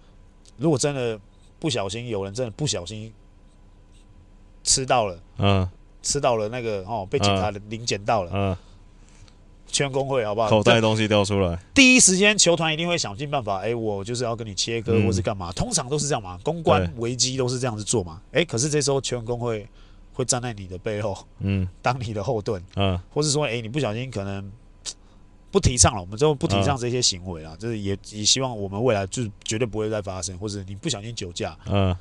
[0.58, 1.20] 如果真的
[1.60, 3.12] 不小心有人真的不小心
[4.63, 5.70] 吃到了，嗯，
[6.02, 8.58] 吃到了那个哦被警察临检到了，
[9.80, 10.50] 员工会好不好？
[10.50, 15.54] 口袋东西掉出来，第一时间球团一定会想尽办法，哎、欸，我就是要跟你切割，或是干嘛、嗯？
[15.54, 18.22] 通常都是这样嘛，公关危机都是这样子做嘛。
[18.32, 19.68] 哎、欸，可是这时候球员工会
[20.14, 24.52] 会站在你的背后，嗯，当你的后盾，嗯，或是说，哎、欸，你不小心可能
[25.52, 31.96] 不提倡了，我们就不提倡这些行为了、嗯，就是也也希望我们未来就绝对不会再发生，或者你不小心酒驾，嗯，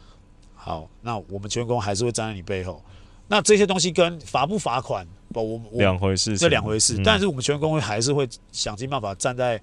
[0.55, 2.83] 好，那我们球员工还是会站在你背后。
[3.27, 7.03] 那这些东西跟罚不罚款，不，我我两回事，这两回事、嗯。
[7.03, 9.61] 但是我们球员工会还是会想尽办法站在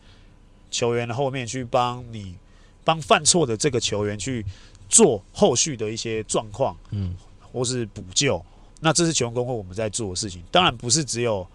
[0.71, 2.35] 球员的后面去帮你，
[2.83, 4.45] 帮犯错的这个球员去
[4.89, 7.15] 做后续的一些状况，嗯，
[7.51, 8.43] 或是补救。
[8.79, 10.43] 那这是球员工会我们在做的事情。
[10.51, 11.45] 当然不是只有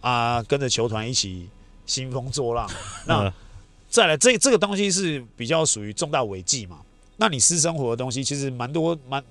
[0.00, 1.48] 啊跟着球团一起
[1.86, 2.70] 兴风作浪。
[3.06, 3.32] 那
[3.88, 6.80] 再来，这这个东西是比较属于重大违纪嘛？
[7.16, 9.22] 那你私生活的东西其实蛮多蛮。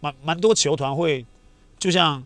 [0.00, 1.24] 蛮蛮多球团会，
[1.78, 2.22] 就像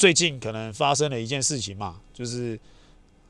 [0.00, 2.58] 最近可能发生了一件事情嘛，就是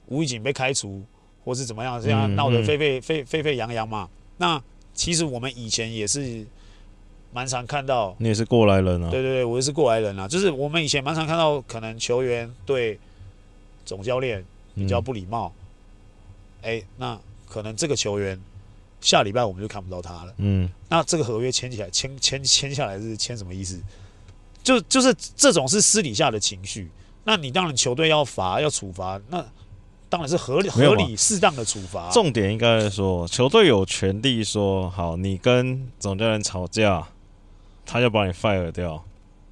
[0.07, 1.03] 吴玉景被开除，
[1.45, 4.09] 或是怎么样，这样闹得沸沸沸沸沸扬扬嘛。
[4.37, 4.63] 那
[4.95, 6.47] 其实我们以前也是
[7.33, 9.11] 蛮常看到，你也是过来人啊？
[9.11, 10.29] 对对对，我也是过来人啊。
[10.29, 12.97] 就是我们以前蛮常看到，可能球员对
[13.85, 14.45] 总教练
[14.77, 15.53] 比较不礼貌，
[16.63, 18.41] 哎、嗯欸，那可能这个球员。
[19.01, 20.35] 下礼拜我们就看不到他了。
[20.37, 23.81] 嗯，那这个合约签起来，签签签下来是签什么意思？
[24.63, 26.91] 就就是这种是私底下的情绪。
[27.25, 29.45] 那你当然球队要罚要处罚，那
[30.09, 32.11] 当然是合理合理适当的处罚。
[32.11, 37.07] 重点应该是说，球队有权利说，好，你跟总教练吵架，
[37.85, 39.05] 他就把你 fire 掉。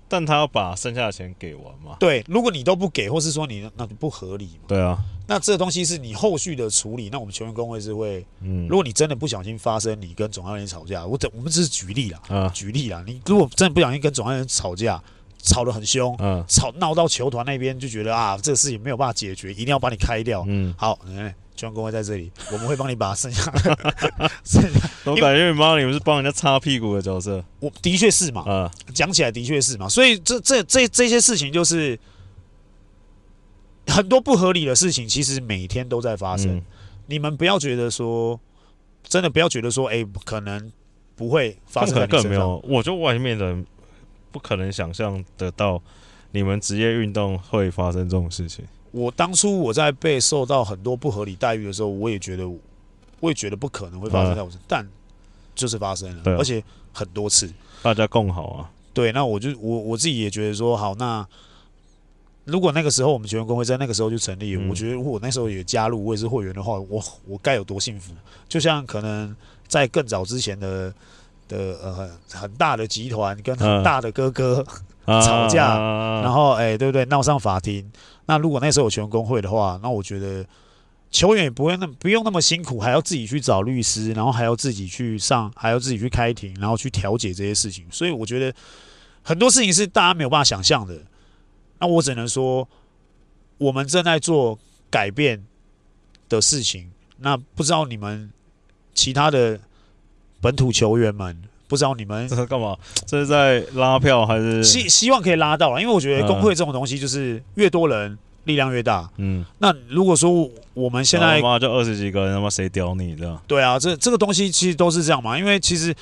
[0.08, 1.96] 但他要把剩下的钱给完嘛？
[2.00, 4.64] 对，如果你都不给，或是说你那就不合理嘛。
[4.68, 15.02] 对啊，那这个东西是你后续的处理，那我们球员工会是会，嗯，如果你真的不小心发生你跟总教练吵架，我这我们只是举例啦，啊，举例啦，你如果真的不小心跟总教练吵架，
[15.42, 21.32] 吵得很凶，嗯，吵闹到球团那边就觉得啊，这个事情没有办法解决，一定要把你开掉，嗯，好，嗯。
[21.58, 23.76] 球员工会在这里， 我们会帮你把剩下的
[24.44, 24.88] 剩下。
[25.04, 27.44] 我感觉你妈，你们是帮人家擦屁股的角色。
[27.58, 31.98] 我的确是嘛，啊，讲起来的确是嘛，所以这这这这些事情就是
[33.88, 36.56] 很多不合理的事情，其实每天都在发生。
[36.56, 36.62] 嗯、
[37.06, 38.38] 你们不要觉得说，
[39.02, 40.70] 真的不要觉得说，哎、欸，可能
[41.16, 42.22] 不会发生在你身上。
[42.22, 43.66] 更没有，我觉得外面的人
[44.30, 45.82] 不可能想象得到，
[46.30, 48.64] 你们职业运动会发生这种事情。
[48.90, 52.48] 我当初我在被受到很多不合理待遇的时候，我也觉得，
[53.20, 54.88] 我也觉得不可能会发生在我身上，但
[55.55, 57.53] 就是发生了，而且很多次。
[57.83, 58.70] 大家共好啊。
[58.94, 61.24] 对，那我就我我自己也觉得说，好，那
[62.44, 68.12] 如果那个时候我们球员工会在那个时候就成立，我觉得如果我那时候也加入，我也是会员的话，我我该有多幸福。
[68.48, 69.37] 就像可能
[69.68, 70.92] 在更早之前的
[71.46, 74.66] 的呃很大的集团跟很大的哥哥
[75.22, 75.78] 吵架，
[76.22, 77.04] 然后哎，对不对？
[77.06, 77.90] 闹上法庭。
[78.26, 80.44] 那如果那时候有球员工会的话，那我觉得
[81.10, 87.86] 球员也不会那不用那么辛苦，还要自己去找律师，然后还要自己去上，还要自己去开庭，然后去调解这些事情。
[87.90, 88.54] 所以我觉得
[89.22, 90.94] 很多事情是大家没有办法想象的。
[91.78, 92.68] 那我只能说，
[93.56, 94.58] 我们正在做
[94.90, 95.42] 改变
[96.28, 96.90] 的事情。
[97.18, 98.30] 那不知道你们
[98.92, 99.58] 其他的
[100.40, 101.42] 本土球员们。
[101.68, 102.76] 不知道你们这 是干嘛？
[103.07, 105.81] 这是在拉票还是希希望可以拉到了？
[105.81, 109.09] 因为我觉得工会这种东西就是越多人力量越大。
[109.18, 113.40] 嗯，那如果说我们现在妈就二十几个人，他妈谁屌你这样？
[113.46, 115.38] 对啊，这这个东西其实都是这样嘛。
[115.38, 115.94] 因为其实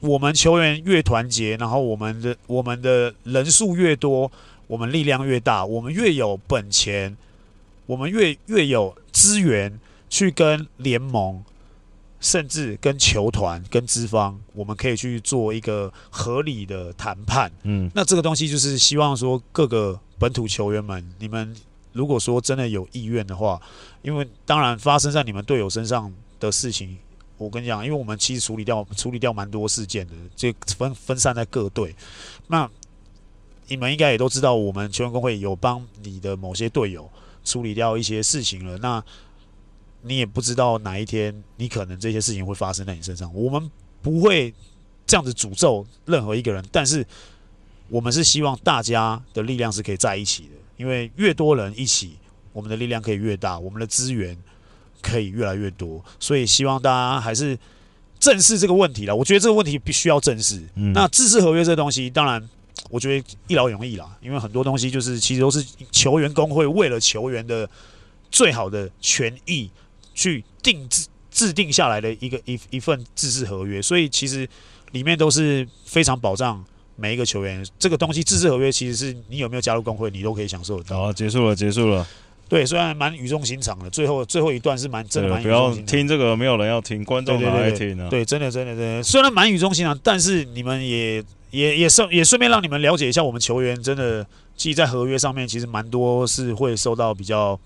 [0.00, 4.30] 我们球员越团结，然后我们的我们的人数越多，
[4.66, 7.14] 我们力量越大，我们越有本钱，
[7.84, 9.78] 我们越越有资源
[10.08, 11.44] 去跟联盟。
[12.20, 17.50] 甚至跟球团、跟资方，我们可以去做一个合理的谈判。
[17.62, 21.56] 嗯，那这个东西就是希望说，各个本土球员们，你们
[21.92, 23.60] 如果说真的有意愿的话，
[24.02, 26.98] 因为当然发生在你们队友身上的事情，
[27.38, 31.96] 我跟你讲，因为我们其实处理掉处理掉蛮多事件的，就分分散在各队。
[32.48, 32.68] 那
[33.68, 37.10] 你们应该也都知道，我们球员工会有帮你的某些队友
[37.44, 38.76] 处理掉一些事情了。
[38.78, 39.02] 那
[40.02, 43.32] 你也不知道哪一天你可能这些事情会发生在你身上。
[43.34, 44.52] 我们不会
[45.06, 47.06] 这样子诅咒任何一个人，但是
[47.88, 52.16] 我们是希望大家的力量是可以在一起的，因为越多人一起，
[52.52, 54.38] 我们的力量可以越大，我们的资源
[55.02, 56.02] 可以越来越多。
[56.18, 57.58] 所以希望大家还是
[58.18, 59.14] 正视这个问题了。
[59.14, 60.62] 我觉得这个问题必须要正视。
[60.76, 60.92] 嗯。
[60.92, 62.48] 那制式合约这东西，当然
[62.88, 67.68] 我觉得一劳永逸啦，因为很多东西就是其实都是球员工会为了球员的
[68.30, 69.68] 最好的权益。
[70.20, 74.46] 去定制制定下来的一个一一份制式合约，所以其实
[74.92, 76.62] 里面都是非常保障
[76.96, 80.98] 每一个球员，这个东西自治合约其实是你有没有加入工会，你都可以享受得到。
[80.98, 82.06] 好，结束了，结束了。
[82.50, 85.76] 对，虽然蛮语重心长的，最后最后一段是蛮真的蛮语重心长。
[85.76, 88.08] 不要听这个，没有人要听，观众哪来听呢？
[88.10, 97.58] 对，真的真的真的，虽然蛮语重心长，但是你们也也也顺也顺便让你们了解一下，我们球员真的，其实在合约上面其实蛮多是会受到比较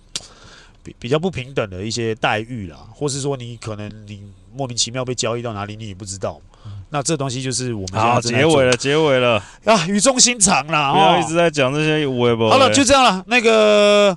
[0.84, 4.22] 比比较不平等的一些待遇啦，或是说你可能你
[4.54, 6.40] 莫名其妙被交易到哪里，你也不知道。
[6.90, 12.50] 那这东西就是我们好结尾了，结尾了啊，语重心长啦，不要一直在讲这些微博。
[12.50, 14.16] 好了，就这样了，那个。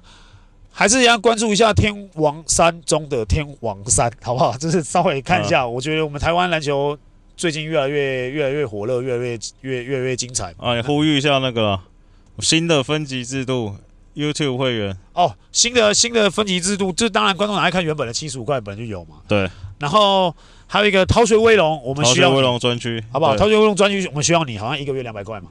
[0.70, 4.55] 还是要关注一下天王山中的天王山，好不好？
[4.59, 6.95] 就是稍微看一下，啊、我觉得我们台湾篮球
[7.36, 10.53] 最近越来越越来越火热，越来越越越来越精彩。
[10.59, 11.80] 啊，你呼吁一下那个
[12.41, 13.76] 新的分级制度
[14.18, 19.18] ，YouTube 会员哦，新的新的分级制度，这当然观众拿来看原本的七十五块本来就有嘛。
[19.28, 19.49] 对，
[19.80, 23.36] 然后还有一个逃学威龙，我们需要逃学威龙专区，好不好？
[23.36, 25.49] 逃学威龙专区，我们需要你，好像一个月两百块嘛。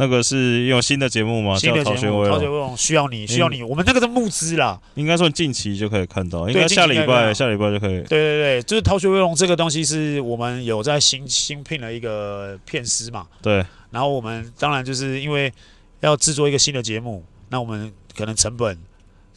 [0.00, 1.58] 那个是用新的节目吗？
[1.58, 3.64] 新的节目，逃学威龙需要你，需要你。
[3.64, 7.98] 我们那个是募资啦，应该算近期就可以看到，应该下礼拜下礼拜就可以。
[8.02, 13.26] 对对对，就是逃学威龙这个东西是我们有在新新聘了一个片师嘛。
[13.42, 13.64] 对。
[13.90, 15.52] 然后我们当然就是因为
[15.98, 18.76] 要制作一个新的节目，那我们可能成本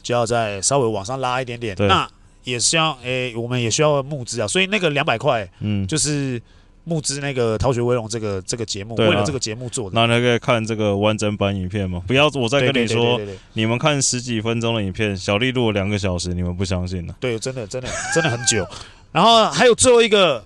[0.02, 1.76] 就要再稍微往上拉一点点。
[1.78, 2.08] 那
[2.44, 6.42] 也需要诶，我们也需要募资啊，所以那个两百块，嗯，就是。
[6.84, 9.92] 募资那个《逃学威龙》这个这个节目，为了这个节目做的。
[9.94, 12.02] 那你可以看这个完整版影片吗？
[12.08, 13.20] 不要，我再跟你说，
[13.52, 17.14] 你们看十几分钟的影片，小丽录了两个小时，你们不相信呢？
[17.20, 18.66] 对，真的，真的，真的很久。
[19.12, 20.44] 然后还有最后一个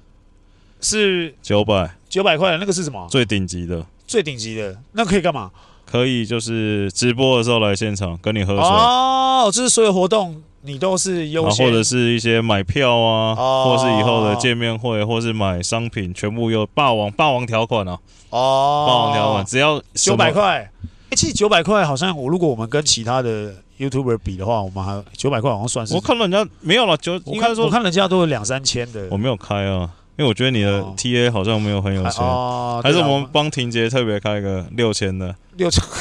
[0.82, 3.08] 是九百九百块，那个是什么？
[3.10, 5.50] 最顶级的，最顶级的，那可以干嘛？
[5.88, 10.42] 可以就是直播的时候来现场跟你喝水哦，就是所有活动。
[10.62, 17.96] 你都是优先，或者是一些买票啊，或是以后的见面会，或是买商品，全部有霸王霸王条款啊。
[18.30, 20.68] 哦，霸王条款，只要九百块。
[21.08, 25.94] 哎，其实九百块好像我如果我们跟其他的 YouTuber 比的话，我们还九百块好像算是。
[25.94, 29.06] 我看人家没有了，九应该说我看人家都有两三千的。
[29.08, 29.88] 我没有开啊，
[30.18, 32.24] 因为我觉得你的 TA 好像没有很有钱。
[32.24, 35.34] 哦，还是我们帮婷姐特别开一个六千的。
[35.56, 35.82] 六千。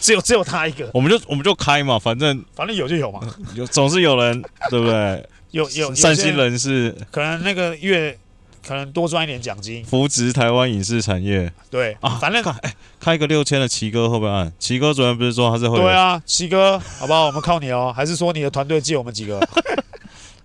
[0.00, 3.20] 只有只有他一个，我们就我们就开嘛，反正反正有就有嘛，
[3.56, 5.26] 有总是有人，对不对？
[5.50, 8.16] 有有善心人士，可能那个月
[8.66, 11.50] 可能多赚一点奖金，扶植台湾影视产业。
[11.70, 14.52] 对啊，反正开哎开一个六千的奇哥会不会按？
[14.58, 15.78] 奇哥昨天不是说他是会？
[15.78, 17.24] 对啊，奇哥，好不好？
[17.26, 19.38] 我们靠你哦， 还是说你的团队借我们几个？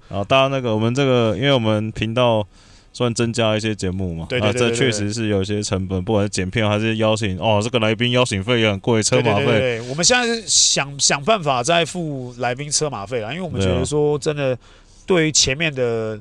[0.10, 2.48] 啊，大家那个我们这个，因为我们频道。
[2.92, 4.26] 算增加一些节目嘛？
[4.28, 9.46] 对，对，对，对，对，啊，这确实是有一些成本，不管是剪片还是邀请哦，这个来宾邀请费也很贵，车马费。
[9.46, 14.58] 对，对，对，我们现在是想想办法再付来宾车马费啦，因为我们觉得说真的，
[15.06, 16.20] 对于前面的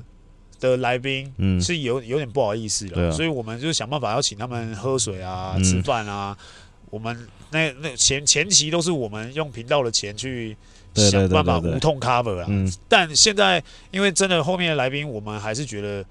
[0.59, 6.37] 的来宾，嗯，是有有点不好意思了，啊，所以我们就想办法要请他们喝水啊、嗯、吃饭啊。
[6.91, 7.17] 我们
[7.51, 10.55] 那那前前期都是我们用频道的钱去
[10.93, 12.45] 想办法无痛 cover 啊。
[12.47, 13.61] 嗯，但现在
[13.91, 16.05] 因为真的后面的来宾，我们还是觉得。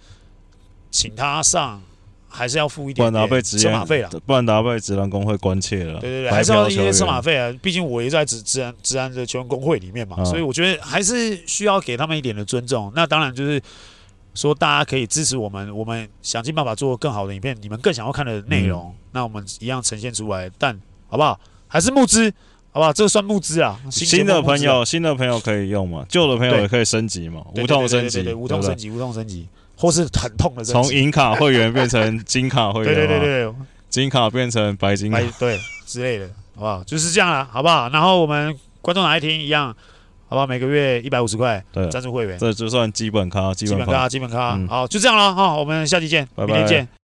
[0.91, 1.81] 请他上，
[2.29, 6.01] 还是要付一点点车马费了，不然他被职篮工会关切了。
[6.01, 12.93] 对对对，还是要一些车马费啊，毕竟我也在职职篮职篮的球员工会里面嘛，所以我觉得还是需要给他们一点的尊重。
[12.95, 13.61] 那当然就是
[14.35, 20.51] 说，大家可以支持我们，我们想尽办法做更好的影片，你们更想要看的内容，那我们一样呈现出来。
[20.59, 20.79] 但
[21.09, 21.39] 好不好？
[21.67, 22.33] 还是募资，
[22.71, 22.93] 好不好？
[22.93, 23.81] 这个算募资啊。
[23.91, 26.05] 新的朋友，新的朋友可以用嘛？
[26.09, 27.45] 旧的朋友也可以升级嘛？
[27.57, 29.49] 无痛升级，无痛升级，无痛升级。
[29.79, 33.55] 或是很痛的，从银卡 会员变成金卡会员，对对对对，
[33.89, 36.83] 金卡变成白金卡，对之类的，好不好？
[36.85, 37.89] 就是这样了，好不好？
[37.91, 38.53] 然后我们
[38.83, 39.69] 观众哪爱听一样，
[40.29, 40.47] 好不好？
[40.47, 46.98] 每个月一百五十块，对，赞助会员，这就算基本卡，基本卡，基本卡，好，就这样了，哈，我们下期见，拜拜，明天见。